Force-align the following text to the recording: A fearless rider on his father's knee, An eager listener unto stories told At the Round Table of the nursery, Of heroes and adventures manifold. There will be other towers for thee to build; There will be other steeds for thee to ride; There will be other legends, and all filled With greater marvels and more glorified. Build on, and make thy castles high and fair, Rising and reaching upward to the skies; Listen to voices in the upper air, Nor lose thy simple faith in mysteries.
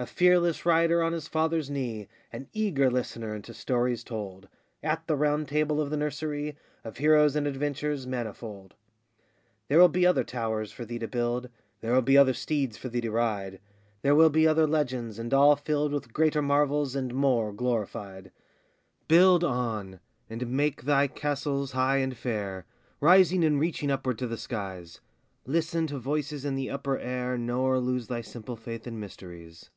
A 0.00 0.06
fearless 0.06 0.64
rider 0.64 1.02
on 1.02 1.12
his 1.12 1.28
father's 1.28 1.68
knee, 1.68 2.08
An 2.32 2.48
eager 2.54 2.90
listener 2.90 3.34
unto 3.34 3.52
stories 3.52 4.02
told 4.02 4.48
At 4.82 5.06
the 5.06 5.14
Round 5.14 5.46
Table 5.46 5.78
of 5.78 5.90
the 5.90 5.96
nursery, 5.98 6.56
Of 6.84 6.96
heroes 6.96 7.36
and 7.36 7.46
adventures 7.46 8.06
manifold. 8.06 8.72
There 9.68 9.78
will 9.78 9.90
be 9.90 10.06
other 10.06 10.24
towers 10.24 10.72
for 10.72 10.86
thee 10.86 10.98
to 11.00 11.06
build; 11.06 11.50
There 11.82 11.92
will 11.92 12.00
be 12.00 12.16
other 12.16 12.32
steeds 12.32 12.78
for 12.78 12.88
thee 12.88 13.02
to 13.02 13.10
ride; 13.10 13.60
There 14.00 14.14
will 14.14 14.30
be 14.30 14.48
other 14.48 14.66
legends, 14.66 15.18
and 15.18 15.34
all 15.34 15.54
filled 15.54 15.92
With 15.92 16.14
greater 16.14 16.40
marvels 16.40 16.96
and 16.96 17.14
more 17.14 17.52
glorified. 17.52 18.32
Build 19.06 19.44
on, 19.44 20.00
and 20.30 20.46
make 20.48 20.84
thy 20.84 21.08
castles 21.08 21.72
high 21.72 21.98
and 21.98 22.16
fair, 22.16 22.64
Rising 23.00 23.44
and 23.44 23.60
reaching 23.60 23.90
upward 23.90 24.16
to 24.20 24.26
the 24.26 24.38
skies; 24.38 25.02
Listen 25.44 25.86
to 25.88 25.98
voices 25.98 26.46
in 26.46 26.54
the 26.54 26.70
upper 26.70 26.96
air, 26.98 27.36
Nor 27.36 27.78
lose 27.80 28.06
thy 28.06 28.22
simple 28.22 28.56
faith 28.56 28.86
in 28.86 28.98
mysteries. 28.98 29.68